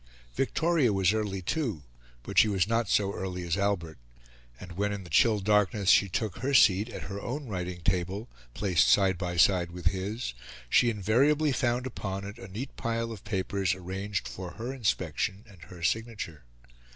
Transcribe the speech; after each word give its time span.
Victoria 0.33 0.91
was 0.91 1.13
early 1.13 1.43
too, 1.43 1.83
but 2.23 2.39
she 2.39 2.47
was 2.47 2.67
not 2.67 2.89
so 2.89 3.13
early 3.13 3.43
as 3.45 3.55
Albert; 3.55 3.99
and 4.59 4.71
when, 4.71 4.91
in 4.91 5.03
the 5.03 5.11
chill 5.11 5.39
darkness, 5.39 5.91
she 5.91 6.09
took 6.09 6.37
her 6.39 6.55
seat 6.55 6.89
at 6.89 7.03
her 7.03 7.21
own 7.21 7.45
writing 7.45 7.81
table, 7.83 8.27
placed 8.55 8.87
side 8.87 9.15
by 9.15 9.37
side 9.37 9.69
with 9.69 9.85
his, 9.85 10.33
she 10.67 10.89
invariably 10.89 11.51
found 11.51 11.85
upon 11.85 12.23
it 12.25 12.39
a 12.39 12.47
neat 12.47 12.75
pile 12.75 13.11
of 13.11 13.23
papers 13.23 13.75
arranged 13.75 14.27
for 14.27 14.53
her 14.53 14.73
inspection 14.73 15.45
and 15.47 15.61
her 15.65 15.83
signature. 15.83 16.45